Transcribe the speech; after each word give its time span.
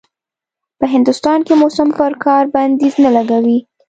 په 0.79 0.85
هندوستان 0.93 1.39
کې 1.47 1.53
موسم 1.61 1.89
پر 1.99 2.11
کار 2.23 2.43
بنديز 2.53 2.93
نه 3.03 3.09
لګوي. 3.17 3.57